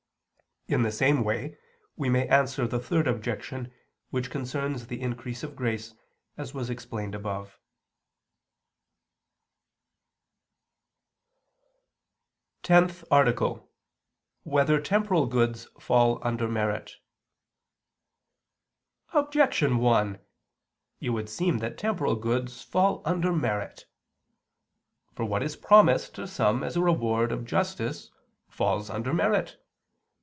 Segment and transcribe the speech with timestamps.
[0.67, 1.57] In the same way
[1.97, 3.73] may we answer the third objection
[4.09, 5.93] which concerns the increase of grace,
[6.37, 7.57] as was explained above.________________________
[12.63, 13.63] TENTH ARTICLE [I II, Q.
[14.43, 14.49] 114, Art.
[14.49, 16.95] 10] Whether Temporal Goods Fall Under Merit?
[19.11, 20.19] Objection 1:
[21.01, 23.87] It would seem that temporal goods fall under merit.
[25.15, 28.09] For what is promised to some as a reward of justice,
[28.47, 29.57] falls under merit.